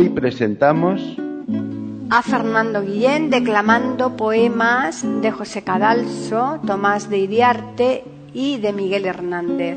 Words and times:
Hoy 0.00 0.08
presentamos 0.08 0.98
a 2.08 2.22
Fernando 2.22 2.80
Guillén 2.80 3.28
declamando 3.28 4.16
poemas 4.16 5.04
de 5.20 5.30
José 5.30 5.62
Cadalso, 5.62 6.58
Tomás 6.66 7.10
de 7.10 7.18
Iriarte 7.18 8.04
y 8.32 8.56
de 8.56 8.72
Miguel 8.72 9.04
Hernández. 9.04 9.76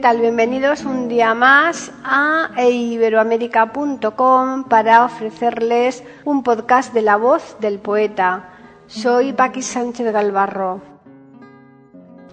Bienvenidos 0.00 0.84
un 0.84 1.08
día 1.08 1.34
más 1.34 1.90
a 2.04 2.50
iberoamérica.com 2.56 4.64
para 4.64 5.04
ofrecerles 5.04 6.04
un 6.24 6.44
podcast 6.44 6.94
de 6.94 7.02
la 7.02 7.16
voz 7.16 7.56
del 7.58 7.80
poeta. 7.80 8.48
Soy 8.86 9.32
Paqui 9.32 9.60
Sánchez 9.60 10.12
Galvarro. 10.12 10.80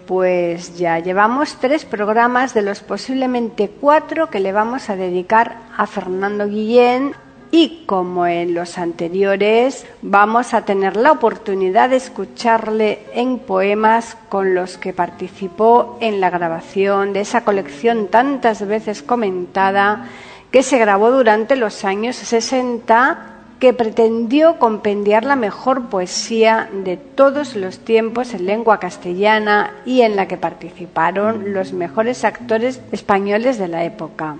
Pues 0.05 0.77
ya 0.77 0.99
llevamos 0.99 1.55
tres 1.55 1.85
programas 1.85 2.53
de 2.53 2.61
los 2.61 2.81
posiblemente 2.81 3.69
cuatro 3.69 4.29
que 4.29 4.39
le 4.39 4.51
vamos 4.51 4.91
a 4.91 4.95
dedicar 4.95 5.57
a 5.75 5.87
Fernando 5.87 6.47
Guillén 6.47 7.13
y 7.57 7.85
como 7.85 8.27
en 8.27 8.53
los 8.53 8.77
anteriores 8.77 9.85
vamos 10.01 10.53
a 10.53 10.65
tener 10.65 10.97
la 10.97 11.13
oportunidad 11.13 11.89
de 11.89 11.95
escucharle 11.95 12.99
en 13.13 13.39
poemas 13.39 14.17
con 14.27 14.53
los 14.53 14.77
que 14.77 14.91
participó 14.91 15.97
en 16.01 16.19
la 16.19 16.29
grabación 16.29 17.13
de 17.13 17.21
esa 17.21 17.45
colección 17.45 18.07
tantas 18.07 18.67
veces 18.67 19.01
comentada 19.01 20.09
que 20.51 20.63
se 20.63 20.77
grabó 20.77 21.11
durante 21.11 21.55
los 21.55 21.85
años 21.85 22.17
60 22.17 23.35
que 23.61 23.71
pretendió 23.71 24.59
compendiar 24.59 25.23
la 25.23 25.37
mejor 25.37 25.85
poesía 25.85 26.67
de 26.83 26.97
todos 26.97 27.55
los 27.55 27.79
tiempos 27.79 28.33
en 28.33 28.47
lengua 28.47 28.81
castellana 28.81 29.75
y 29.85 30.01
en 30.01 30.17
la 30.17 30.27
que 30.27 30.35
participaron 30.35 31.53
los 31.53 31.71
mejores 31.71 32.25
actores 32.25 32.81
españoles 32.91 33.57
de 33.57 33.69
la 33.69 33.85
época. 33.85 34.39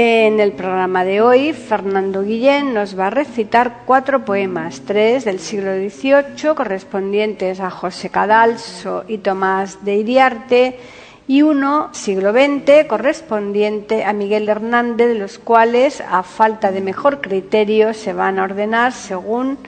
En 0.00 0.38
el 0.38 0.52
programa 0.52 1.02
de 1.02 1.20
hoy, 1.20 1.52
Fernando 1.52 2.22
Guillén 2.22 2.72
nos 2.72 2.96
va 2.96 3.08
a 3.08 3.10
recitar 3.10 3.82
cuatro 3.84 4.24
poemas, 4.24 4.82
tres 4.86 5.24
del 5.24 5.40
siglo 5.40 5.74
XVIII, 5.74 6.54
correspondientes 6.54 7.58
a 7.58 7.68
José 7.68 8.08
Cadalso 8.08 9.04
y 9.08 9.18
Tomás 9.18 9.84
de 9.84 9.96
Iriarte, 9.96 10.78
y 11.26 11.42
uno, 11.42 11.88
siglo 11.90 12.30
XX, 12.30 12.86
correspondiente 12.86 14.04
a 14.04 14.12
Miguel 14.12 14.48
Hernández, 14.48 15.08
de 15.08 15.18
los 15.18 15.40
cuales, 15.40 16.00
a 16.00 16.22
falta 16.22 16.70
de 16.70 16.80
mejor 16.80 17.20
criterio, 17.20 17.92
se 17.92 18.12
van 18.12 18.38
a 18.38 18.44
ordenar 18.44 18.92
según 18.92 19.58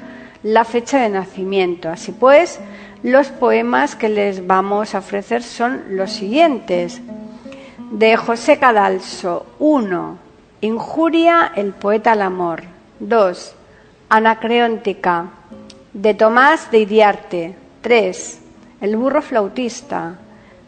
la 0.45 0.65
fecha 0.65 1.03
de 1.03 1.09
nacimiento. 1.09 1.89
Así 1.89 2.13
pues, 2.13 2.61
los 3.03 3.31
poemas 3.31 3.97
que 3.97 4.09
les 4.09 4.47
vamos 4.47 4.95
a 4.95 4.99
ofrecer 4.99 5.43
son 5.43 5.97
los 5.97 6.13
siguientes 6.13 7.01
de 7.91 8.17
José 8.17 8.59
Cadalso. 8.59 9.47
1. 9.59 10.19
Injuria, 10.61 11.53
el 11.57 11.73
poeta 11.73 12.13
al 12.13 12.23
amor. 12.23 12.63
2. 13.01 13.55
Anacreóntica. 14.09 15.27
De 15.93 16.15
Tomás 16.15 16.71
de 16.71 16.79
Iriarte. 16.79 17.57
3. 17.81 18.41
El 18.81 18.97
burro 18.97 19.23
flautista. 19.23 20.19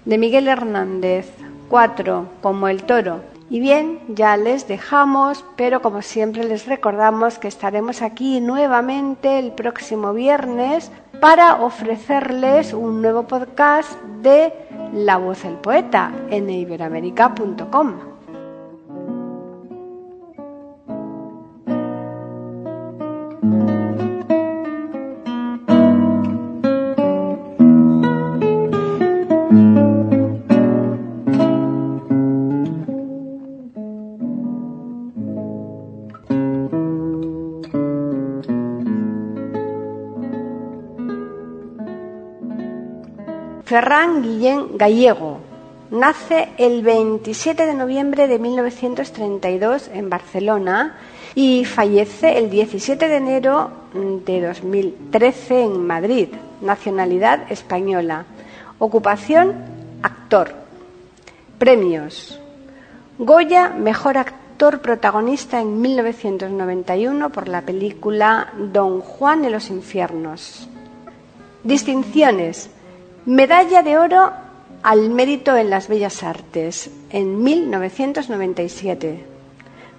De 0.04 0.18
Miguel 0.18 0.48
Hernández. 0.48 1.30
4. 1.68 2.26
Como 2.42 2.66
el 2.66 2.82
toro. 2.82 3.20
Y 3.48 3.60
bien, 3.60 4.00
ya 4.08 4.36
les 4.36 4.66
dejamos, 4.66 5.44
pero 5.56 5.80
como 5.80 6.02
siempre 6.02 6.42
les 6.42 6.66
recordamos 6.66 7.38
que 7.38 7.48
estaremos 7.48 8.02
aquí 8.02 8.40
nuevamente 8.40 9.38
el 9.38 9.52
próximo 9.52 10.12
viernes 10.12 10.90
para 11.22 11.62
ofrecerles 11.62 12.72
un 12.72 13.00
nuevo 13.00 13.28
podcast 13.28 13.92
de 14.22 14.52
La 14.92 15.18
voz 15.18 15.44
del 15.44 15.54
poeta 15.54 16.12
en 16.30 16.50
iberoamérica.com. 16.50 18.11
Ferran 43.72 44.20
Guillén 44.20 44.76
Gallego 44.76 45.38
nace 45.90 46.50
el 46.58 46.82
27 46.82 47.64
de 47.64 47.72
noviembre 47.72 48.28
de 48.28 48.38
1932 48.38 49.88
en 49.94 50.10
Barcelona 50.10 50.98
y 51.34 51.64
fallece 51.64 52.36
el 52.36 52.50
17 52.50 53.08
de 53.08 53.16
enero 53.16 53.70
de 53.94 54.42
2013 54.42 55.62
en 55.62 55.86
Madrid, 55.86 56.28
nacionalidad 56.60 57.50
española. 57.50 58.26
Ocupación, 58.78 59.54
actor. 60.02 60.52
Premios. 61.58 62.38
Goya, 63.16 63.70
mejor 63.70 64.18
actor 64.18 64.82
protagonista 64.82 65.62
en 65.62 65.80
1991 65.80 67.30
por 67.30 67.48
la 67.48 67.62
película 67.62 68.52
Don 68.70 69.00
Juan 69.00 69.40
de 69.40 69.48
los 69.48 69.70
Infiernos. 69.70 70.68
Distinciones. 71.64 72.68
Medalla 73.24 73.84
de 73.84 73.98
Oro 73.98 74.32
al 74.82 75.10
Mérito 75.10 75.56
en 75.56 75.70
las 75.70 75.86
Bellas 75.86 76.24
Artes 76.24 76.90
en 77.10 77.40
1997. 77.40 79.24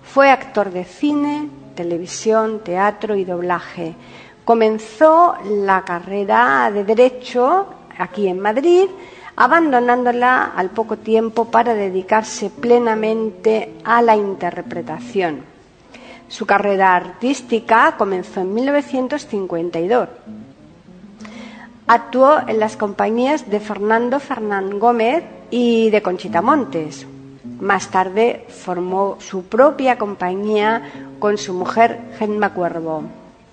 Fue 0.03 0.29
actor 0.29 0.71
de 0.71 0.83
cine, 0.83 1.47
televisión, 1.73 2.59
teatro 2.65 3.15
y 3.15 3.23
doblaje. 3.23 3.95
Comenzó 4.43 5.35
la 5.45 5.85
carrera 5.85 6.69
de 6.69 6.83
Derecho 6.83 7.67
aquí 7.97 8.27
en 8.27 8.41
Madrid, 8.41 8.89
abandonándola 9.37 10.51
al 10.53 10.71
poco 10.71 10.97
tiempo 10.97 11.45
para 11.45 11.75
dedicarse 11.75 12.49
plenamente 12.49 13.75
a 13.85 14.01
la 14.01 14.17
interpretación. 14.17 15.43
Su 16.27 16.45
carrera 16.45 16.93
artística 16.93 17.95
comenzó 17.97 18.41
en 18.41 18.53
1952 18.53 20.09
Actuó 21.87 22.39
en 22.47 22.59
las 22.59 22.77
compañías 22.77 23.49
de 23.49 23.59
Fernando 23.59 24.21
Fernán 24.21 24.79
Gómez 24.79 25.23
y 25.51 25.89
de 25.89 26.01
Conchita 26.01 26.41
Montes. 26.41 27.05
Más 27.59 27.91
tarde 27.91 28.45
formó 28.47 29.17
su 29.19 29.43
propia 29.43 29.97
compañía 29.97 30.81
con 31.19 31.37
su 31.37 31.53
mujer 31.53 31.99
Gemma 32.17 32.53
Cuervo. 32.53 33.03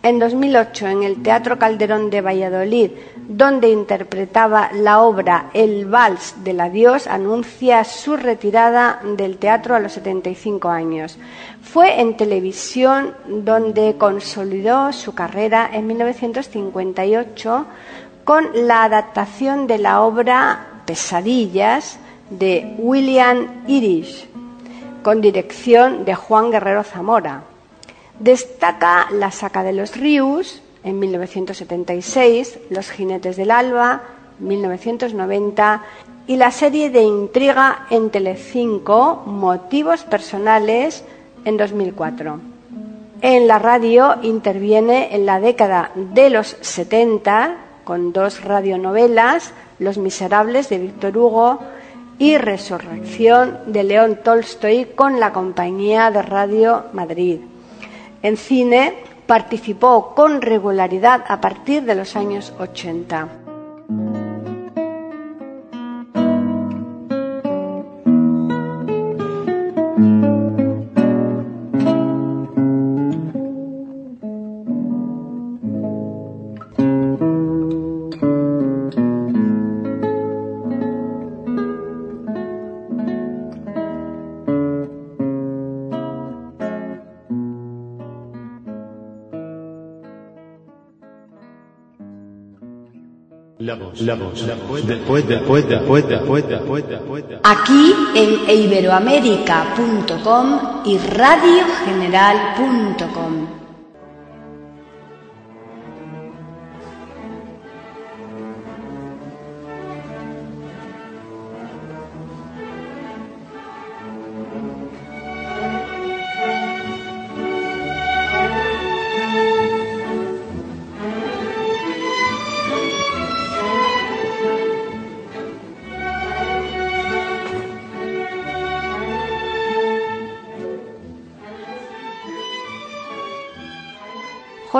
En 0.03 0.19
2008, 0.19 0.87
en 0.87 1.03
el 1.03 1.23
Teatro 1.23 1.59
Calderón 1.59 2.09
de 2.09 2.23
Valladolid, 2.23 2.93
donde 3.29 3.69
interpretaba 3.69 4.71
la 4.73 5.03
obra 5.03 5.51
El 5.53 5.87
Vals 5.87 6.37
del 6.43 6.61
Adiós, 6.61 7.07
anuncia 7.07 7.85
su 7.85 8.17
retirada 8.17 9.01
del 9.05 9.37
teatro 9.37 9.75
a 9.75 9.81
los 9.81 9.93
75 9.93 10.71
años. 10.71 11.19
Fue 11.63 12.01
en 12.01 12.17
televisión 12.17 13.15
donde 13.27 13.97
consolidó 13.99 14.93
su 14.93 15.15
carrera 15.15 15.69
en 15.71 15.89
1958 15.89 17.67
con 18.25 18.49
la 18.55 18.85
adaptación 18.85 19.67
de 19.67 19.79
la 19.79 20.03
obra 20.03 20.83
Pesadillas 20.87 21.99
de 22.31 22.75
William 22.79 23.65
Irish, 23.67 24.29
con 25.03 25.21
dirección 25.21 26.05
de 26.05 26.15
Juan 26.15 26.51
Guerrero 26.51 26.83
Zamora. 26.85 27.43
Destaca 28.19 29.09
La 29.13 29.31
Saca 29.31 29.63
de 29.63 29.73
los 29.73 29.97
Ríos 29.97 30.63
en 30.85 30.99
1976, 30.99 32.59
Los 32.71 32.91
Jinetes 32.91 33.37
del 33.37 33.51
Alba 33.51 34.03
1990 34.41 35.83
y 36.27 36.37
la 36.37 36.51
serie 36.51 36.91
de 36.91 37.03
intriga 37.03 37.87
en 37.91 38.11
Telecinco 38.11 39.23
Motivos 39.27 40.05
Personales 40.05 41.05
en 41.45 41.57
2004. 41.57 42.41
En 43.23 43.49
la 43.49 43.59
radio 43.59 44.17
interviene 44.23 45.15
en 45.15 45.27
la 45.27 45.41
década 45.41 45.91
de 45.95 46.31
los 46.31 46.57
70 46.61 47.57
con 47.85 48.13
dos 48.13 48.43
radionovelas, 48.43 49.53
Los 49.79 49.99
Miserables 49.99 50.69
de 50.69 50.79
Víctor 50.79 51.17
Hugo 51.17 51.61
y 52.19 52.37
Resurrección 52.37 53.59
de 53.67 53.83
León 53.83 54.21
Tolstoy 54.23 54.87
con 54.95 55.21
la 55.21 55.33
Compañía 55.33 56.11
de 56.11 56.23
Radio 56.23 56.85
Madrid. 56.93 57.41
En 58.23 58.37
cine 58.37 58.95
participó 59.27 60.15
con 60.15 60.43
regularidad 60.43 61.25
a 61.29 61.41
partir 61.41 61.85
de 61.85 61.95
los 61.95 62.17
años 62.17 62.53
80. 62.59 63.29
Aquí 97.43 97.95
en 98.15 98.51
iberoamérica.com 98.51 100.61
y 100.85 100.99
radiogeneral.com. 100.99 103.40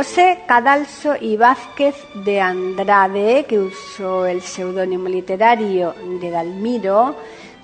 José 0.01 0.39
Cadalso 0.47 1.15
y 1.21 1.37
Vázquez 1.37 1.95
de 2.25 2.41
Andrade, 2.41 3.45
que 3.47 3.59
usó 3.59 4.25
el 4.25 4.41
seudónimo 4.41 5.11
literario 5.11 5.95
de 6.19 6.31
Dalmiro, 6.31 7.17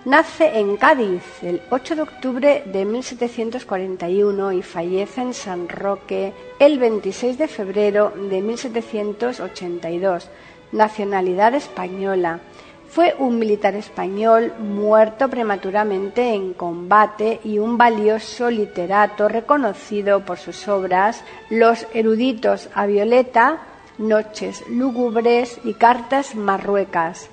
nace 0.05 0.59
en 0.59 0.77
Cádiz 0.77 1.23
el 1.41 1.63
8 1.71 1.97
de 1.97 2.03
octubre 2.03 2.63
de 2.67 2.85
1741 2.85 4.53
y 4.53 4.61
fallece 4.61 5.23
en 5.23 5.33
San 5.33 5.67
Roque 5.67 6.35
el 6.59 6.79
26 6.79 7.39
de 7.39 7.49
febrero 7.49 8.13
de 8.15 8.43
1782, 8.43 10.29
nacionalidad 10.73 11.55
española. 11.55 12.41
Fue 12.89 13.15
un 13.19 13.39
militar 13.39 13.75
español 13.75 14.55
muerto 14.59 15.29
prematuramente 15.29 16.35
en 16.35 16.55
combate 16.55 17.41
y 17.45 17.59
un 17.59 17.77
valioso 17.77 18.51
literato 18.51 19.29
reconocido 19.29 20.21
por 20.21 20.39
sus 20.39 20.67
obras 20.69 21.23
Los 21.51 21.87
eruditos 21.93 22.69
a 22.75 22.87
Violeta, 22.87 23.59
Noches 23.99 24.63
lúgubres 24.69 25.59
y 25.65 25.75
Cartas 25.75 26.35
marruecas. 26.35 27.29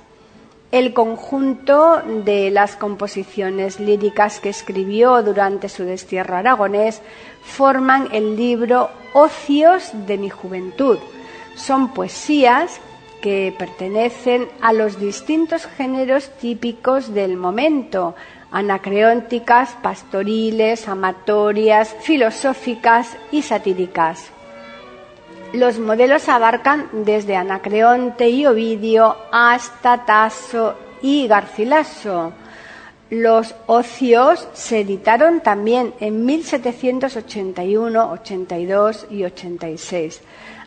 El 0.71 0.94
conjunto 0.94 2.01
de 2.25 2.49
las 2.49 2.75
composiciones 2.75 3.79
líricas 3.79 4.39
que 4.39 4.49
escribió 4.49 5.21
durante 5.21 5.69
su 5.69 5.83
destierro 5.83 6.35
aragonés 6.35 7.01
forman 7.44 8.09
el 8.11 8.35
libro 8.35 8.89
Ocios 9.13 9.91
de 10.07 10.17
mi 10.17 10.29
juventud. 10.29 10.97
Son 11.56 11.94
poesías 11.94 12.81
que 13.23 13.55
pertenecen 13.57 14.49
a 14.59 14.73
los 14.73 14.99
distintos 14.99 15.65
géneros 15.65 16.29
típicos 16.41 17.13
del 17.13 17.37
momento, 17.37 18.15
anacreónticas, 18.51 19.77
pastoriles, 19.81 20.89
amatorias, 20.89 21.95
filosóficas 22.01 23.15
y 23.31 23.41
satíricas. 23.41 24.25
Los 25.53 25.79
modelos 25.79 26.27
abarcan 26.27 26.89
desde 26.91 27.37
Anacreonte 27.37 28.27
y 28.27 28.45
Ovidio 28.45 29.15
hasta 29.31 30.03
Tasso 30.03 30.75
y 31.01 31.25
Garcilaso. 31.25 32.33
Los 33.09 33.55
ocios 33.67 34.49
se 34.51 34.81
editaron 34.81 35.39
también 35.39 35.93
en 36.01 36.25
1781, 36.25 38.11
82 38.11 39.07
y 39.09 39.23
86. 39.23 40.21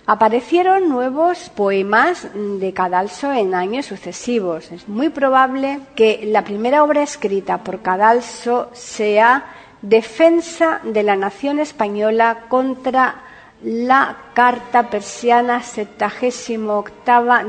Aparecieron 0.09 0.89
nuevos 0.89 1.49
poemas 1.49 2.29
de 2.33 2.73
Cadalso 2.73 3.33
en 3.33 3.57
años 3.57 3.87
sucesivos. 3.87 4.71
Es 4.71 4.87
muy 4.87 5.09
probable 5.09 5.81
que 5.97 6.21
la 6.27 6.45
primera 6.45 6.85
obra 6.85 7.03
escrita 7.03 7.65
por 7.65 7.83
Cadalso 7.83 8.71
sea 8.73 9.47
Defensa 9.83 10.81
de 10.85 11.03
la 11.03 11.17
Nación 11.17 11.59
Española 11.59 12.45
contra 12.49 13.17
la 13.65 14.17
Carta 14.33 14.89
Persiana 14.91 15.61
78 15.61 16.55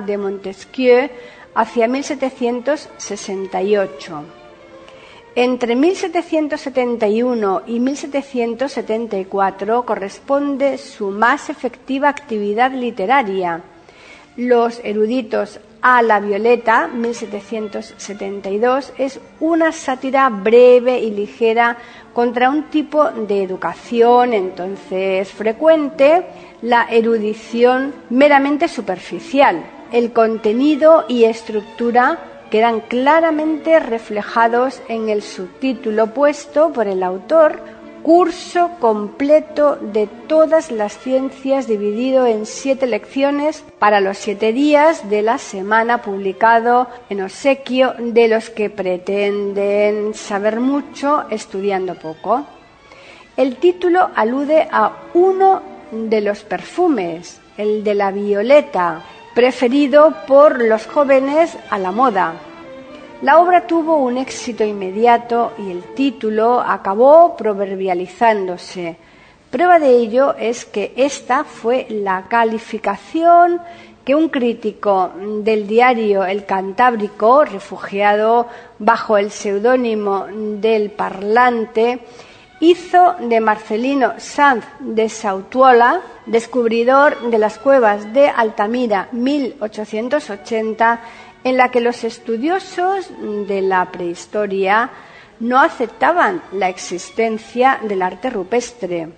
de 0.08 0.18
Montesquieu 0.18 1.12
hacia 1.54 1.88
1768. 1.88 4.37
Entre 5.40 5.76
1771 5.76 7.62
y 7.68 7.80
1774 7.80 9.86
corresponde 9.86 10.80
su 10.80 11.12
más 11.12 11.52
efectiva 11.52 12.10
actividad 12.10 12.72
literaria. 12.72 13.62
Los 14.36 14.82
eruditos 14.84 15.60
a 15.84 16.02
la 16.02 16.20
Violeta, 16.22 16.88
1772, 16.88 18.94
es 18.98 19.20
una 19.40 19.72
sátira 19.72 20.28
breve 20.30 21.02
y 21.02 21.12
ligera 21.12 21.78
contra 22.14 22.50
un 22.50 22.72
tipo 22.72 23.12
de 23.12 23.44
educación 23.44 24.34
entonces 24.34 25.32
frecuente, 25.32 26.26
la 26.64 26.88
erudición 26.90 27.94
meramente 28.10 28.68
superficial. 28.68 29.64
El 29.92 30.14
contenido 30.14 31.06
y 31.08 31.26
estructura 31.26 32.37
quedan 32.50 32.82
claramente 32.82 33.80
reflejados 33.80 34.82
en 34.88 35.10
el 35.10 35.22
subtítulo 35.22 36.08
puesto 36.08 36.72
por 36.72 36.88
el 36.88 37.04
autor 37.04 37.60
Curso 38.08 38.70
completo 38.80 39.76
de 39.76 40.08
todas 40.28 40.72
las 40.72 40.98
ciencias 40.98 41.68
dividido 41.68 42.26
en 42.26 42.46
siete 42.46 42.88
lecciones 42.88 43.66
para 43.80 44.00
los 44.00 44.18
siete 44.18 44.54
días 44.54 45.10
de 45.10 45.22
la 45.22 45.38
semana 45.38 46.02
publicado 46.02 46.88
en 47.10 47.22
obsequio 47.22 47.96
de 48.00 48.30
los 48.30 48.50
que 48.50 48.70
pretenden 48.70 50.14
saber 50.14 50.62
mucho 50.62 51.26
estudiando 51.30 51.96
poco. 51.96 52.46
El 53.36 53.58
título 53.58 54.10
alude 54.16 54.70
a 54.72 54.94
uno 55.14 55.62
de 55.92 56.22
los 56.22 56.44
perfumes, 56.44 57.42
el 57.58 57.84
de 57.84 57.94
la 57.94 58.12
violeta, 58.12 59.04
preferido 59.38 60.16
por 60.26 60.64
los 60.64 60.88
jóvenes 60.88 61.56
a 61.70 61.78
la 61.78 61.92
moda. 61.92 62.34
La 63.22 63.40
obra 63.40 63.68
tuvo 63.68 63.98
un 63.98 64.18
éxito 64.18 64.64
inmediato 64.64 65.54
y 65.60 65.70
el 65.70 65.84
título 65.94 66.60
acabó 66.60 67.38
proverbializándose. 67.38 68.98
Prueba 69.52 69.78
de 69.78 69.92
ello 69.92 70.34
es 70.40 70.66
que 70.66 70.92
esta 70.96 71.44
fue 71.44 71.86
la 71.88 72.26
calificación 72.28 73.62
que 74.04 74.16
un 74.16 74.30
crítico 74.30 75.12
del 75.44 75.68
diario 75.68 76.26
El 76.26 76.46
Cantábrico, 76.46 77.46
refugiado 77.46 78.48
bajo 78.80 79.20
el 79.20 79.30
seudónimo 79.30 80.26
del 80.32 80.90
Parlante, 80.90 82.00
hizo 82.60 83.16
de 83.20 83.40
Marcelino 83.40 84.14
Sanz 84.18 84.66
de 84.80 85.10
Sautuola, 85.10 86.02
descubridor 86.26 87.30
de 87.30 87.38
las 87.38 87.60
cuevas 87.60 88.14
de 88.14 88.30
Altamira 88.30 89.10
1880, 89.12 91.02
en 91.44 91.58
la 91.58 91.70
que 91.70 91.82
los 91.82 92.04
estudiosos 92.04 93.12
de 93.48 93.62
la 93.62 93.92
prehistoria 93.92 94.90
no 95.40 95.60
aceptaban 95.60 96.42
la 96.52 96.68
existencia 96.70 97.80
del 97.84 98.02
arte 98.02 98.30
rupestre. 98.30 99.10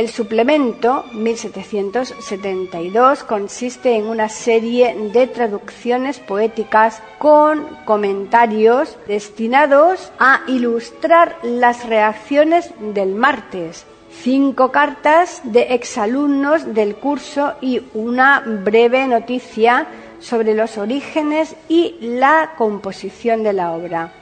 El 0.00 0.08
suplemento 0.08 1.04
1772 1.12 3.22
consiste 3.22 3.96
en 3.96 4.06
una 4.06 4.30
serie 4.30 4.96
de 5.12 5.26
traducciones 5.26 6.18
poéticas 6.20 7.02
con 7.18 7.66
comentarios 7.84 8.96
destinados 9.06 10.10
a 10.18 10.40
ilustrar 10.46 11.36
las 11.42 11.86
reacciones 11.86 12.72
del 12.80 13.14
martes, 13.14 13.84
cinco 14.22 14.72
cartas 14.72 15.42
de 15.44 15.74
exalumnos 15.74 16.72
del 16.72 16.96
curso 16.96 17.56
y 17.60 17.82
una 17.92 18.40
breve 18.40 19.06
noticia 19.06 19.86
sobre 20.18 20.54
los 20.54 20.78
orígenes 20.78 21.54
y 21.68 21.96
la 22.00 22.54
composición 22.56 23.42
de 23.42 23.52
la 23.52 23.72
obra. 23.72 24.14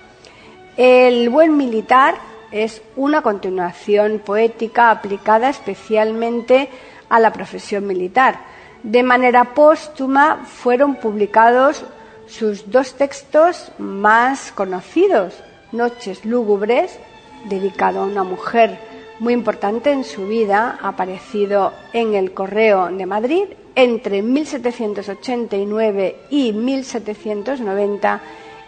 El 0.76 1.28
buen 1.28 1.56
militar 1.56 2.16
es 2.50 2.82
una 2.96 3.22
continuación 3.22 4.20
poética 4.24 4.90
aplicada 4.90 5.48
especialmente 5.48 6.68
a 7.08 7.18
la 7.18 7.32
profesión 7.32 7.86
militar. 7.86 8.40
De 8.82 9.02
manera 9.02 9.54
póstuma 9.54 10.44
fueron 10.44 10.96
publicados 10.96 11.84
sus 12.26 12.70
dos 12.70 12.94
textos 12.94 13.72
más 13.78 14.52
conocidos, 14.52 15.42
Noches 15.70 16.24
lúgubres, 16.24 16.98
dedicado 17.44 18.00
a 18.00 18.04
una 18.04 18.24
mujer 18.24 18.78
muy 19.18 19.34
importante 19.34 19.92
en 19.92 20.04
su 20.04 20.26
vida, 20.26 20.78
aparecido 20.80 21.74
en 21.92 22.14
el 22.14 22.32
Correo 22.32 22.86
de 22.86 23.04
Madrid 23.04 23.44
entre 23.74 24.22
1789 24.22 26.16
y 26.30 26.52
1790, 26.52 28.20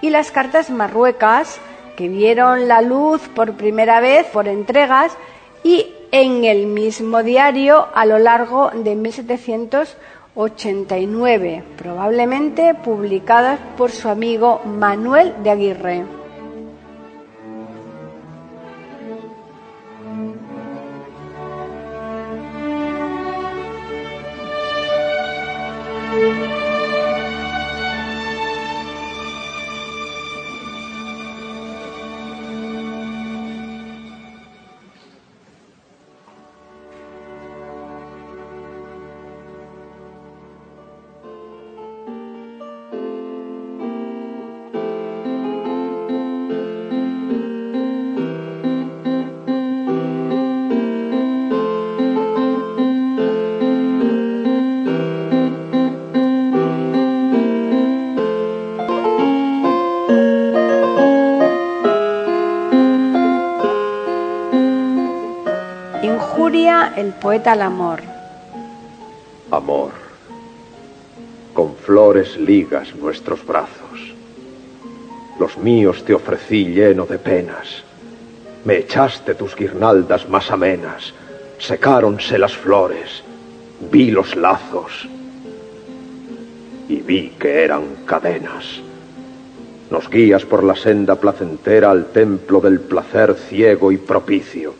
y 0.02 0.10
las 0.10 0.30
cartas 0.30 0.68
marruecas, 0.70 1.58
que 2.00 2.08
vieron 2.08 2.66
la 2.66 2.80
luz 2.80 3.20
por 3.34 3.58
primera 3.58 4.00
vez 4.00 4.24
por 4.28 4.48
entregas 4.48 5.14
y 5.62 5.92
en 6.10 6.44
el 6.44 6.66
mismo 6.66 7.22
diario 7.22 7.88
a 7.92 8.06
lo 8.06 8.18
largo 8.18 8.70
de 8.70 8.96
1789, 8.96 11.62
probablemente 11.76 12.72
publicadas 12.72 13.60
por 13.76 13.90
su 13.90 14.08
amigo 14.08 14.62
Manuel 14.64 15.34
de 15.42 15.50
Aguirre. 15.50 16.19
El 67.00 67.14
poeta 67.14 67.52
al 67.52 67.62
amor. 67.62 68.00
Amor, 69.50 69.90
con 71.54 71.74
flores 71.74 72.36
ligas 72.36 72.94
nuestros 72.94 73.44
brazos. 73.46 74.14
Los 75.38 75.56
míos 75.56 76.04
te 76.04 76.12
ofrecí 76.12 76.66
lleno 76.66 77.06
de 77.06 77.18
penas. 77.18 77.82
Me 78.66 78.76
echaste 78.76 79.34
tus 79.34 79.56
guirnaldas 79.56 80.28
más 80.28 80.50
amenas. 80.50 81.14
Secáronse 81.58 82.38
las 82.38 82.54
flores. 82.54 83.22
Vi 83.90 84.10
los 84.10 84.36
lazos. 84.36 85.08
Y 86.86 86.96
vi 86.96 87.30
que 87.38 87.64
eran 87.64 88.04
cadenas. 88.04 88.82
Nos 89.90 90.10
guías 90.10 90.44
por 90.44 90.62
la 90.62 90.76
senda 90.76 91.16
placentera 91.16 91.90
al 91.90 92.12
templo 92.12 92.60
del 92.60 92.78
placer 92.78 93.34
ciego 93.34 93.90
y 93.90 93.96
propicio. 93.96 94.74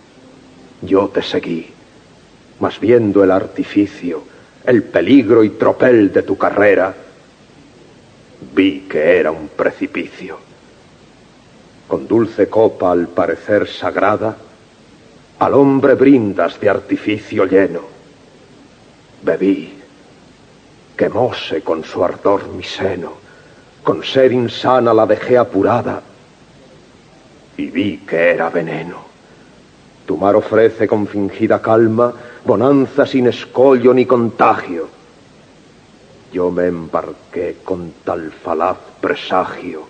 Yo 0.82 1.08
te 1.08 1.22
seguí 1.22 1.79
mas 2.60 2.78
viendo 2.78 3.24
el 3.24 3.30
artificio, 3.30 4.22
el 4.64 4.84
peligro 4.84 5.42
y 5.42 5.50
tropel 5.50 6.12
de 6.12 6.22
tu 6.22 6.36
carrera, 6.36 6.94
vi 8.54 8.80
que 8.82 9.18
era 9.18 9.30
un 9.30 9.48
precipicio. 9.48 10.38
Con 11.88 12.06
dulce 12.06 12.48
copa 12.48 12.92
al 12.92 13.08
parecer 13.08 13.66
sagrada, 13.66 14.36
al 15.38 15.54
hombre 15.54 15.94
brindas 15.94 16.60
de 16.60 16.68
artificio 16.68 17.46
lleno. 17.46 17.80
Bebí, 19.22 19.78
quemóse 20.96 21.62
con 21.62 21.82
su 21.82 22.04
ardor 22.04 22.48
mi 22.48 22.62
seno, 22.62 23.14
con 23.82 24.04
ser 24.04 24.32
insana 24.32 24.92
la 24.92 25.06
dejé 25.06 25.38
apurada, 25.38 26.02
y 27.56 27.66
vi 27.66 27.98
que 27.98 28.30
era 28.30 28.50
veneno. 28.50 29.09
Tu 30.10 30.16
mar 30.16 30.34
ofrece 30.34 30.88
con 30.88 31.06
fingida 31.06 31.62
calma 31.62 32.12
bonanza 32.44 33.06
sin 33.06 33.28
escollo 33.28 33.94
ni 33.94 34.06
contagio. 34.06 34.88
Yo 36.32 36.50
me 36.50 36.66
embarqué 36.66 37.58
con 37.62 37.92
tal 38.02 38.32
falaz 38.32 38.76
presagio, 39.00 39.86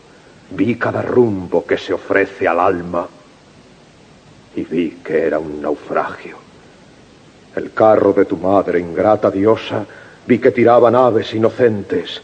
vi 0.50 0.74
cada 0.76 1.00
rumbo 1.00 1.64
que 1.64 1.78
se 1.78 1.94
ofrece 1.94 2.46
al 2.46 2.60
alma 2.60 3.08
y 4.56 4.62
vi 4.64 4.98
que 5.02 5.24
era 5.24 5.38
un 5.38 5.62
naufragio. 5.62 6.36
El 7.56 7.72
carro 7.72 8.12
de 8.12 8.26
tu 8.26 8.36
madre, 8.36 8.78
ingrata 8.78 9.30
diosa, 9.30 9.86
vi 10.26 10.38
que 10.38 10.50
tiraban 10.50 10.96
aves 10.96 11.32
inocentes, 11.32 12.20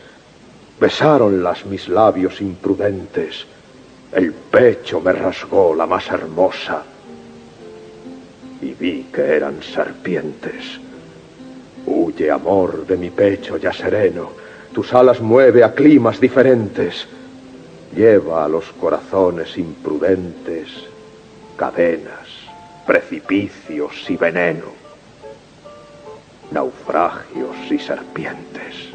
besáronlas 0.78 1.64
mis 1.64 1.88
labios 1.88 2.42
imprudentes, 2.42 3.46
el 4.12 4.34
pecho 4.34 5.00
me 5.00 5.12
rasgó 5.12 5.74
la 5.74 5.86
más 5.86 6.06
hermosa 6.08 6.82
y 8.60 8.72
vi 8.72 9.06
que 9.12 9.22
eran 9.22 9.62
serpientes. 9.62 10.80
Huye, 11.86 12.30
amor, 12.30 12.86
de 12.86 12.96
mi 12.96 13.10
pecho 13.10 13.56
ya 13.56 13.72
sereno, 13.72 14.30
tus 14.72 14.92
alas 14.92 15.20
mueve 15.20 15.62
a 15.62 15.72
climas 15.72 16.20
diferentes, 16.20 17.06
lleva 17.94 18.44
a 18.44 18.48
los 18.48 18.64
corazones 18.72 19.56
imprudentes 19.56 20.68
cadenas, 21.56 22.28
precipicios 22.86 24.08
y 24.10 24.16
veneno, 24.16 24.66
naufragios 26.50 27.56
y 27.70 27.78
serpientes. 27.78 28.85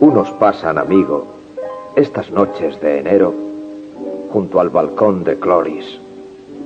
Unos 0.00 0.28
pasan, 0.40 0.76
amigo, 0.76 1.24
estas 1.94 2.32
noches 2.32 2.80
de 2.80 2.98
enero 2.98 3.32
junto 4.32 4.58
al 4.58 4.70
balcón 4.70 5.22
de 5.22 5.38
Cloris, 5.38 6.00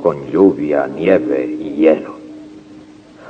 con 0.02 0.30
lluvia, 0.30 0.86
nieve 0.86 1.44
y 1.44 1.74
hielo. 1.74 2.14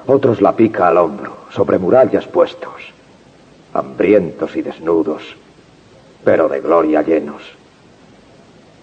Otros 0.07 0.41
la 0.41 0.55
pica 0.55 0.87
al 0.87 0.99
hombro, 0.99 1.33
sobre 1.51 1.81
murallas 1.81 2.29
puestos, 2.29 2.93
hambrientos 3.75 4.55
y 4.55 4.63
desnudos, 4.63 5.35
pero 6.25 6.49
de 6.49 6.61
gloria 6.61 7.03
llenos. 7.03 7.43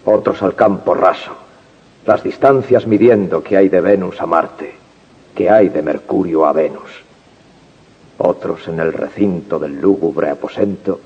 Otros 0.03 0.43
al 0.43 0.53
campo 0.53 0.95
raso, 0.95 1.31
las 2.05 2.23
distancias 2.23 2.85
midiendo 2.85 3.41
que 3.41 3.55
hay 3.55 3.69
de 3.69 3.79
Venus 3.79 4.19
a 4.19 4.25
Marte, 4.25 4.73
que 5.33 5.49
hay 5.49 5.69
de 5.69 5.81
Mercurio 5.81 6.45
a 6.45 6.51
Venus. 6.51 7.08
Otros 8.21 8.67
en 8.67 8.81
el 8.81 8.91
recinto 8.91 9.59
del 9.59 9.79
lúgubre 9.79 10.29
aposento, 10.29 10.99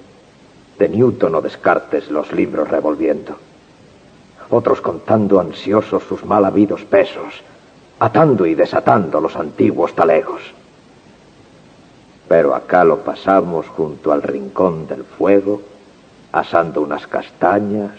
de 0.79 0.89
Newton 0.89 1.35
o 1.35 1.41
Descartes 1.41 2.09
los 2.09 2.33
libros 2.33 2.67
revolviendo. 2.67 3.37
Otros 4.49 4.81
contando 4.81 5.39
ansiosos 5.39 6.01
sus 6.03 6.25
mal 6.25 6.43
habidos 6.43 6.83
pesos, 6.85 7.35
atando 7.99 8.47
y 8.47 8.55
desatando 8.55 9.21
los 9.21 9.35
antiguos 9.35 9.93
talegos. 9.93 10.41
Pero 12.27 12.55
acá 12.55 12.83
lo 12.83 13.03
pasamos 13.03 13.67
junto 13.67 14.11
al 14.11 14.23
rincón 14.23 14.87
del 14.87 15.03
fuego, 15.03 15.61
asando 16.31 16.81
unas 16.81 17.05
castañas, 17.05 17.93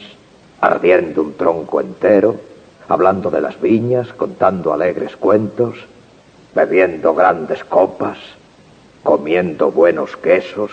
ardiendo 0.61 1.23
un 1.23 1.35
tronco 1.35 1.80
entero, 1.80 2.35
hablando 2.88 3.30
de 3.30 3.40
las 3.40 3.61
viñas, 3.61 4.12
contando 4.12 4.73
alegres 4.73 5.16
cuentos, 5.16 5.76
bebiendo 6.52 7.14
grandes 7.14 7.62
copas, 7.62 8.18
comiendo 9.04 9.70
buenos 9.70 10.16
quesos, 10.16 10.73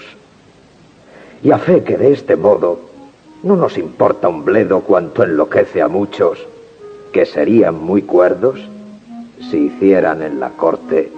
y 1.44 1.52
a 1.52 1.60
fe 1.60 1.84
que 1.84 1.98
de 1.98 2.14
este 2.14 2.36
modo 2.36 2.80
no 3.44 3.56
nos 3.56 3.78
importa 3.78 4.28
un 4.28 4.44
bledo 4.44 4.82
cuanto 4.82 5.24
enloquece 5.24 5.82
a 5.82 5.88
muchos, 5.88 6.40
que 7.12 7.26
serían 7.26 7.76
muy 7.76 8.02
cuerdos 8.02 8.60
si 9.50 9.66
hicieran 9.66 10.24
en 10.24 10.40
la 10.40 10.50
corte 10.52 11.12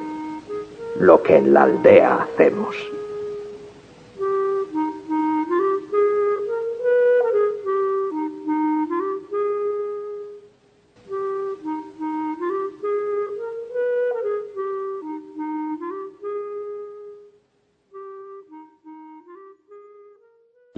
lo 0.99 1.21
que 1.21 1.37
en 1.37 1.53
la 1.53 1.63
aldea 1.63 2.23
hacemos. 2.23 2.75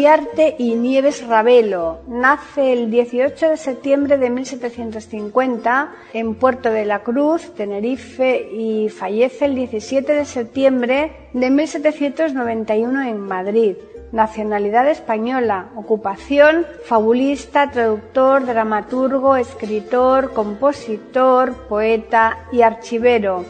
Iriarte 0.00 0.54
y 0.56 0.76
Nieves 0.76 1.26
Ravelo 1.26 1.98
nace 2.08 2.72
el 2.72 2.90
18 2.90 3.50
de 3.50 3.56
septiembre 3.58 4.16
de 4.16 4.30
1750 4.30 5.92
en 6.14 6.36
Puerto 6.36 6.70
de 6.70 6.86
la 6.86 7.00
Cruz, 7.00 7.54
Tenerife, 7.54 8.48
y 8.50 8.88
fallece 8.88 9.44
el 9.44 9.54
17 9.56 10.10
de 10.10 10.24
septiembre 10.24 11.28
de 11.34 11.50
1791 11.50 13.02
en 13.08 13.20
Madrid. 13.20 13.76
Nacionalidad 14.10 14.88
española, 14.88 15.68
ocupación, 15.76 16.64
fabulista, 16.86 17.70
traductor, 17.70 18.46
dramaturgo, 18.46 19.36
escritor, 19.36 20.32
compositor, 20.32 21.68
poeta 21.68 22.46
y 22.52 22.62
archivero. 22.62 23.44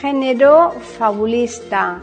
Género 0.00 0.70
fabulista 0.98 2.00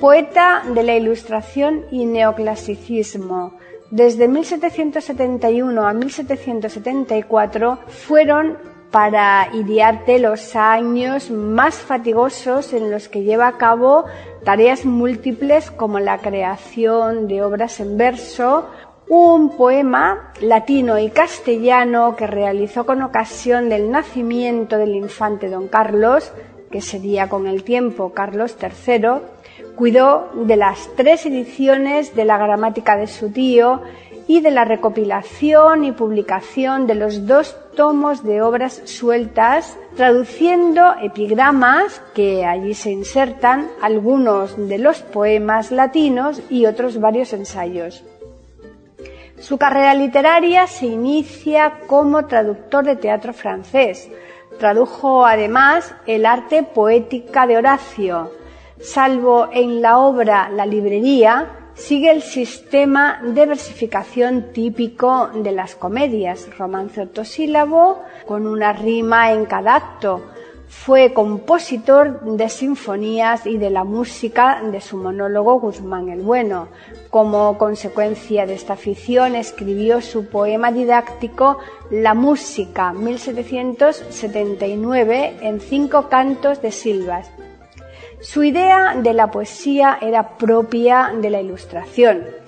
Poeta 0.00 0.62
de 0.66 0.82
la 0.82 0.96
Ilustración 0.96 1.84
y 1.90 2.06
Neoclasicismo. 2.06 3.58
Desde 3.90 4.28
1771 4.28 5.86
a 5.86 5.92
1774 5.92 7.78
fueron 7.86 8.56
para 8.90 9.48
Iriarte 9.52 10.18
los 10.18 10.56
años 10.56 11.30
más 11.30 11.74
fatigosos 11.74 12.72
en 12.72 12.90
los 12.90 13.10
que 13.10 13.24
lleva 13.24 13.46
a 13.46 13.58
cabo 13.58 14.06
tareas 14.42 14.86
múltiples 14.86 15.70
como 15.70 16.00
la 16.00 16.16
creación 16.16 17.28
de 17.28 17.42
obras 17.42 17.78
en 17.80 17.98
verso, 17.98 18.70
un 19.06 19.54
poema 19.54 20.32
latino 20.40 20.98
y 20.98 21.10
castellano 21.10 22.16
que 22.16 22.26
realizó 22.26 22.86
con 22.86 23.02
ocasión 23.02 23.68
del 23.68 23.90
nacimiento 23.90 24.78
del 24.78 24.94
infante 24.94 25.50
don 25.50 25.68
Carlos, 25.68 26.32
que 26.70 26.80
sería 26.80 27.28
con 27.28 27.46
el 27.46 27.64
tiempo 27.64 28.14
Carlos 28.14 28.56
III, 28.60 29.20
Cuidó 29.76 30.30
de 30.34 30.56
las 30.56 30.88
tres 30.96 31.24
ediciones 31.26 32.14
de 32.14 32.24
la 32.24 32.38
gramática 32.38 32.96
de 32.96 33.06
su 33.06 33.30
tío 33.30 33.80
y 34.26 34.40
de 34.40 34.52
la 34.52 34.64
recopilación 34.64 35.84
y 35.84 35.90
publicación 35.90 36.86
de 36.86 36.94
los 36.94 37.26
dos 37.26 37.56
tomos 37.74 38.22
de 38.22 38.42
obras 38.42 38.80
sueltas, 38.84 39.76
traduciendo 39.96 40.94
epigramas 41.02 42.00
que 42.14 42.44
allí 42.44 42.74
se 42.74 42.92
insertan, 42.92 43.68
algunos 43.82 44.68
de 44.68 44.78
los 44.78 45.02
poemas 45.02 45.72
latinos 45.72 46.42
y 46.48 46.66
otros 46.66 47.00
varios 47.00 47.32
ensayos. 47.32 48.04
Su 49.40 49.58
carrera 49.58 49.94
literaria 49.94 50.66
se 50.66 50.86
inicia 50.86 51.80
como 51.86 52.26
traductor 52.26 52.84
de 52.84 52.94
teatro 52.94 53.32
francés. 53.32 54.10
Tradujo 54.58 55.26
además 55.26 55.94
el 56.06 56.26
arte 56.26 56.62
poética 56.62 57.46
de 57.46 57.56
Horacio, 57.56 58.30
salvo 58.80 59.48
en 59.52 59.82
la 59.82 59.98
obra 59.98 60.48
La 60.48 60.64
librería, 60.66 61.50
sigue 61.74 62.10
el 62.10 62.22
sistema 62.22 63.20
de 63.22 63.46
versificación 63.46 64.52
típico 64.52 65.28
de 65.34 65.52
las 65.52 65.74
comedias, 65.74 66.48
romance 66.58 67.02
ortosílabo 67.02 68.02
con 68.26 68.46
una 68.46 68.72
rima 68.72 69.32
en 69.32 69.44
cada 69.46 69.76
acto. 69.76 70.22
Fue 70.68 71.12
compositor 71.12 72.20
de 72.20 72.48
sinfonías 72.48 73.44
y 73.44 73.58
de 73.58 73.70
la 73.70 73.82
música 73.82 74.62
de 74.62 74.80
su 74.80 74.96
monólogo 74.96 75.58
Guzmán 75.58 76.10
el 76.10 76.22
Bueno. 76.22 76.68
Como 77.10 77.58
consecuencia 77.58 78.46
de 78.46 78.54
esta 78.54 78.74
afición 78.74 79.34
escribió 79.34 80.00
su 80.00 80.26
poema 80.26 80.70
didáctico 80.70 81.58
La 81.90 82.14
música 82.14 82.92
1779 82.92 85.38
en 85.42 85.60
cinco 85.60 86.08
cantos 86.08 86.62
de 86.62 86.70
silvas 86.70 87.32
su 88.20 88.42
idea 88.42 88.96
de 88.96 89.14
la 89.14 89.30
poesía 89.30 89.98
era 90.00 90.36
propia 90.36 91.12
de 91.20 91.30
la 91.30 91.40
ilustración. 91.40 92.39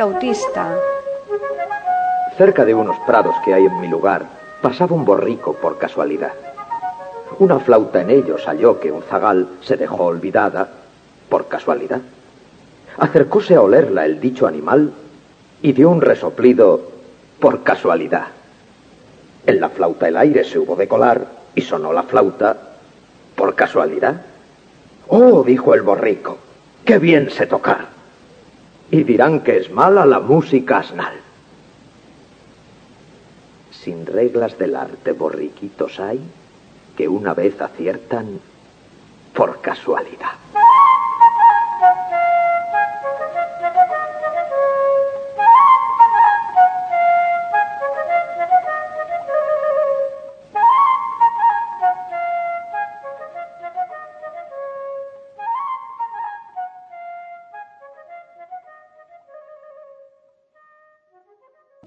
Flautista. 0.00 0.78
Cerca 2.38 2.64
de 2.64 2.74
unos 2.74 2.96
prados 3.00 3.34
que 3.44 3.52
hay 3.52 3.66
en 3.66 3.80
mi 3.82 3.86
lugar, 3.86 4.24
pasaba 4.62 4.96
un 4.96 5.04
borrico 5.04 5.52
por 5.52 5.76
casualidad. 5.76 6.32
Una 7.38 7.58
flauta 7.58 8.00
en 8.00 8.08
ellos 8.08 8.46
halló 8.46 8.80
que 8.80 8.90
un 8.90 9.02
zagal 9.02 9.46
se 9.60 9.76
dejó 9.76 10.04
olvidada 10.04 10.70
por 11.28 11.48
casualidad. 11.48 12.00
Acercóse 12.96 13.56
a 13.56 13.60
olerla 13.60 14.06
el 14.06 14.22
dicho 14.22 14.46
animal 14.46 14.90
y 15.60 15.72
dio 15.74 15.90
un 15.90 16.00
resoplido 16.00 16.80
por 17.38 17.62
casualidad. 17.62 18.28
En 19.44 19.60
la 19.60 19.68
flauta 19.68 20.08
el 20.08 20.16
aire 20.16 20.44
se 20.44 20.58
hubo 20.58 20.76
de 20.76 20.88
colar 20.88 21.26
y 21.54 21.60
sonó 21.60 21.92
la 21.92 22.04
flauta 22.04 22.56
por 23.36 23.54
casualidad. 23.54 24.22
Oh, 25.08 25.42
dijo 25.42 25.74
el 25.74 25.82
borrico, 25.82 26.38
qué 26.86 26.98
bien 26.98 27.28
se 27.28 27.46
tocar. 27.46 27.99
Y 28.90 29.04
dirán 29.04 29.40
que 29.40 29.58
es 29.58 29.70
mala 29.70 30.04
la 30.04 30.20
música 30.20 30.78
asnal. 30.78 31.14
Sin 33.70 34.04
reglas 34.04 34.58
del 34.58 34.74
arte, 34.74 35.12
borriquitos 35.12 36.00
hay 36.00 36.20
que 36.96 37.08
una 37.08 37.34
vez 37.34 37.60
aciertan 37.60 38.40
por 39.32 39.60
casualidad. 39.60 40.39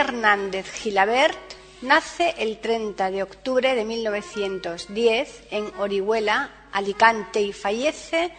Hernández 0.00 0.72
Gilabert 0.72 1.38
nace 1.82 2.34
el 2.38 2.58
30 2.58 3.10
de 3.10 3.22
octubre 3.22 3.74
de 3.74 3.84
1910 3.84 5.42
en 5.50 5.70
Orihuela, 5.78 6.68
Alicante 6.72 7.42
y 7.42 7.52
fallece 7.52 8.32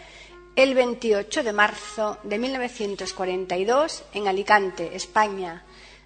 el 0.56 0.74
28 0.74 1.44
de 1.44 1.54
marzo 1.54 2.18
de 2.24 2.40
1942 2.40 4.04
en 4.14 4.28
Alicante, 4.28 4.96
España. 4.96 5.64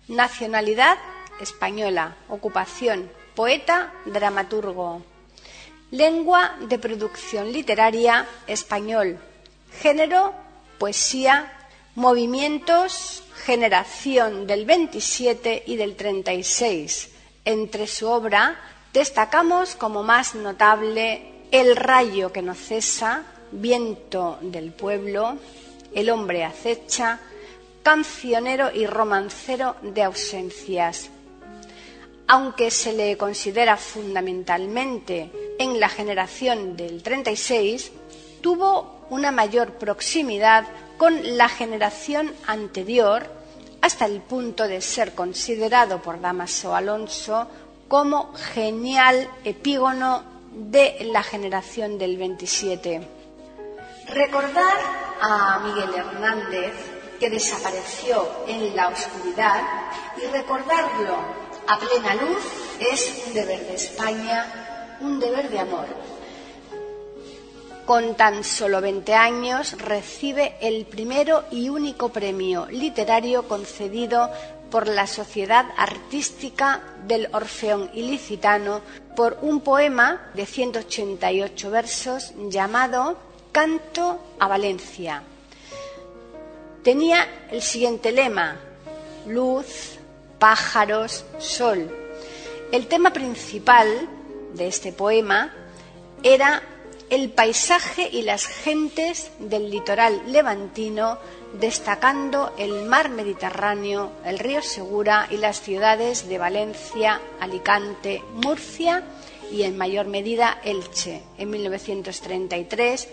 Nacionalidad 0.10 0.98
española. 1.40 2.18
Ocupación 2.28 3.10
poeta, 3.34 3.94
dramaturgo. 4.04 5.04
Lengua 5.90 6.58
de 6.68 6.78
producción 6.80 7.54
literaria 7.54 8.28
español. 8.46 9.20
Género 9.82 10.34
poesía. 10.80 11.54
Movimientos 11.96 13.24
generación 13.46 14.48
del 14.48 14.66
27 14.66 15.64
y 15.68 15.76
del 15.76 15.96
36. 15.96 17.12
Entre 17.46 17.86
su 17.86 18.08
obra 18.08 18.60
destacamos 18.92 19.76
como 19.76 20.02
más 20.02 20.34
notable 20.34 21.22
El 21.52 21.76
rayo 21.76 22.34
que 22.34 22.42
no 22.42 22.56
cesa, 22.56 23.24
Viento 23.52 24.40
del 24.42 24.74
pueblo, 24.74 25.38
El 25.94 26.10
hombre 26.10 26.44
acecha, 26.44 27.20
Cancionero 27.84 28.72
y 28.74 28.88
romancero 28.88 29.76
de 29.84 30.02
ausencias. 30.02 31.12
Aunque 32.28 32.72
se 32.72 32.94
le 32.94 33.16
considera 33.16 33.78
fundamentalmente 33.78 35.30
en 35.60 35.80
la 35.80 35.88
generación 35.88 36.76
del 36.76 37.04
36, 37.04 37.92
tuvo 38.42 38.95
una 39.10 39.32
mayor 39.32 39.74
proximidad 39.74 40.66
con 40.98 41.38
la 41.38 41.50
generación 41.50 42.34
anterior 42.48 43.28
hasta 43.82 44.06
el 44.06 44.22
punto 44.22 44.68
de 44.68 44.82
ser 44.82 45.14
considerado 45.14 46.02
por 46.02 46.20
Damaso 46.20 46.76
Alonso 46.76 47.48
como 47.88 48.34
genial 48.34 49.30
epígono 49.44 50.24
de 50.52 50.98
la 51.12 51.22
generación 51.22 51.98
del 51.98 52.18
27. 52.18 53.08
Recordar 54.08 54.78
a 55.22 55.60
Miguel 55.60 55.94
Hernández 55.94 56.74
que 57.20 57.30
desapareció 57.30 58.28
en 58.48 58.76
la 58.76 58.90
oscuridad 58.90 59.62
y 60.18 60.26
recordarlo 60.32 61.18
a 61.68 61.78
plena 61.80 62.16
luz 62.16 62.44
es 62.80 63.24
un 63.28 63.34
deber 63.34 63.60
de 63.68 63.76
España, 63.76 64.98
un 65.00 65.20
deber 65.20 65.50
de 65.50 65.60
amor. 65.60 65.88
Con 67.86 68.16
tan 68.16 68.44
solo 68.44 68.82
20 68.82 69.14
años 69.14 69.74
recibe 69.78 70.56
el 70.60 70.88
primero 70.88 71.44
y 71.52 71.70
único 71.70 72.10
premio 72.10 72.66
literario 72.66 73.48
concedido 73.48 74.32
por 74.72 74.88
la 74.88 75.06
Sociedad 75.06 75.68
Artística 75.78 76.82
del 77.06 77.30
Orfeón 77.32 77.92
Ilicitano 77.94 78.82
por 79.16 79.38
un 79.44 79.62
poema 79.62 80.32
de 80.34 80.48
188 80.48 81.70
versos 81.70 82.34
llamado 82.50 83.20
Canto 83.52 84.20
a 84.40 84.48
Valencia. 84.48 85.22
Tenía 86.84 87.28
el 87.52 87.62
siguiente 87.62 88.12
lema, 88.12 88.58
luz, 89.28 90.00
pájaros, 90.40 91.24
sol. 91.38 91.96
El 92.72 92.88
tema 92.88 93.14
principal 93.14 94.10
de 94.56 94.68
este 94.68 94.92
poema 94.92 95.54
era 96.24 96.64
el 97.10 97.30
paisaje 97.30 98.10
y 98.12 98.24
las 98.24 98.48
gentes 98.48 99.32
del 99.40 99.70
litoral 99.70 100.22
levantino, 100.28 101.18
destacando 101.60 102.54
el 102.58 102.86
mar 102.86 103.10
Mediterráneo, 103.10 104.12
el 104.26 104.40
río 104.40 104.62
Segura 104.62 105.28
y 105.30 105.38
las 105.38 105.62
ciudades 105.62 106.28
de 106.28 106.38
Valencia, 106.38 107.22
Alicante, 107.40 108.22
Murcia 108.34 109.04
y 109.52 109.64
en 109.64 109.78
mayor 109.78 110.08
medida 110.08 110.60
Elche. 110.64 111.22
En 111.38 111.50
1933 111.50 113.08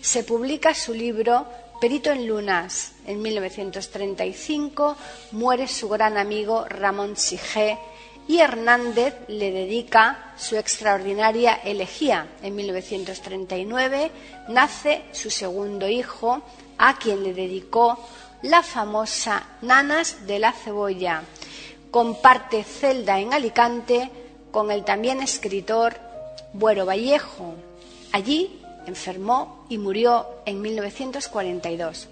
se 0.00 0.24
publica 0.24 0.74
su 0.74 0.92
libro 0.92 1.46
Perito 1.80 2.10
en 2.10 2.26
Lunas. 2.26 2.92
En 3.06 3.22
1935 3.22 4.96
muere 5.32 5.68
su 5.68 5.88
gran 5.88 6.18
amigo 6.18 6.64
Ramón 6.68 7.16
Sigé 7.16 7.78
y 8.30 8.38
Hernández 8.38 9.16
le 9.26 9.50
dedica 9.50 10.34
su 10.36 10.56
extraordinaria 10.56 11.54
elegía. 11.64 12.28
En 12.44 12.54
1939 12.54 14.12
nace 14.46 15.02
su 15.10 15.30
segundo 15.30 15.88
hijo, 15.88 16.40
a 16.78 16.96
quien 16.96 17.24
le 17.24 17.34
dedicó 17.34 17.98
la 18.42 18.62
famosa 18.62 19.42
Nanas 19.62 20.28
de 20.28 20.38
la 20.38 20.52
Cebolla. 20.52 21.24
Comparte 21.90 22.62
celda 22.62 23.18
en 23.18 23.34
Alicante 23.34 24.08
con 24.52 24.70
el 24.70 24.84
también 24.84 25.20
escritor 25.20 25.96
Buero 26.52 26.86
Vallejo. 26.86 27.54
Allí 28.12 28.62
enfermó 28.86 29.66
y 29.68 29.76
murió 29.78 30.28
en 30.46 30.62
1942. 30.62 32.06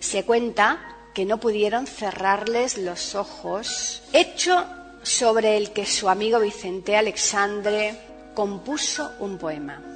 Se 0.00 0.24
cuenta 0.24 0.96
que 1.12 1.26
no 1.26 1.38
pudieron 1.38 1.86
cerrarles 1.86 2.78
los 2.78 3.14
ojos, 3.14 4.02
hecho 4.14 4.64
sobre 5.06 5.56
el 5.56 5.70
que 5.70 5.86
su 5.86 6.08
amigo 6.08 6.40
Vicente 6.40 6.96
Alexandre 6.96 7.96
compuso 8.34 9.12
un 9.20 9.38
poema. 9.38 9.95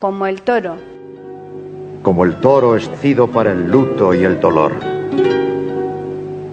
Como 0.00 0.24
el 0.26 0.40
toro. 0.40 0.76
Como 2.02 2.24
el 2.24 2.36
toro 2.36 2.74
escido 2.74 3.26
para 3.26 3.52
el 3.52 3.70
luto 3.70 4.14
y 4.14 4.24
el 4.24 4.40
dolor. 4.40 4.72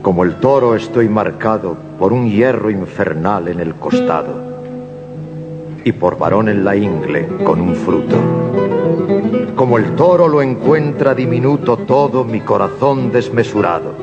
Como 0.01 0.25
el 0.25 0.35
toro 0.35 0.75
estoy 0.75 1.07
marcado 1.07 1.77
por 1.97 2.11
un 2.11 2.29
hierro 2.29 2.69
infernal 2.69 3.47
en 3.47 3.61
el 3.61 3.75
costado 3.75 4.33
y 5.85 5.93
por 5.93 6.17
varón 6.17 6.49
en 6.49 6.65
la 6.65 6.75
ingle 6.75 7.25
con 7.45 7.61
un 7.61 7.73
fruto. 7.73 8.17
Como 9.55 9.77
el 9.77 9.95
toro 9.95 10.27
lo 10.27 10.41
encuentra 10.41 11.15
diminuto 11.15 11.77
todo 11.77 12.25
mi 12.25 12.41
corazón 12.41 13.13
desmesurado 13.13 13.93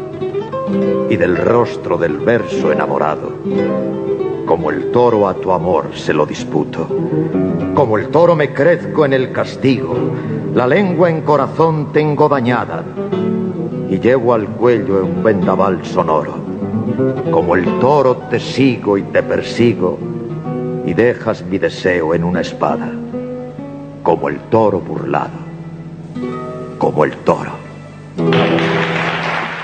y 1.10 1.16
del 1.16 1.36
rostro 1.36 1.98
del 1.98 2.16
verso 2.16 2.72
enamorado. 2.72 3.34
Como 4.46 4.70
el 4.70 4.90
toro 4.90 5.26
a 5.26 5.34
tu 5.34 5.52
amor 5.52 5.90
se 5.94 6.12
lo 6.12 6.26
disputo. 6.26 6.86
Como 7.74 7.98
el 7.98 8.08
toro 8.08 8.36
me 8.36 8.52
crezco 8.52 9.04
en 9.04 9.12
el 9.12 9.32
castigo, 9.32 9.94
la 10.54 10.66
lengua 10.66 11.10
en 11.10 11.22
corazón 11.22 11.92
tengo 11.92 12.28
bañada 12.28 12.84
y 13.88 13.98
llevo 13.98 14.34
al 14.34 14.46
cuello 14.48 15.04
un 15.04 15.22
vendaval 15.22 15.84
sonoro. 15.84 16.34
Como 17.30 17.56
el 17.56 17.78
toro 17.80 18.16
te 18.30 18.38
sigo 18.38 18.98
y 18.98 19.02
te 19.02 19.22
persigo 19.22 19.98
y 20.86 20.92
dejas 20.92 21.42
mi 21.42 21.58
deseo 21.58 22.14
en 22.14 22.24
una 22.24 22.42
espada, 22.42 22.92
como 24.02 24.28
el 24.28 24.38
toro 24.50 24.80
burlado, 24.80 25.38
como 26.78 27.04
el 27.04 27.12
toro. 27.18 27.52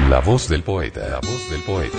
La 0.09 0.21
voz 0.21 0.49
del 0.49 0.63
poeta, 0.63 1.01
la 1.09 1.21
voz 1.21 1.51
del 1.51 1.61
poeta. 1.63 1.99